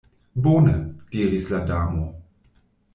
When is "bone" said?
0.45-0.73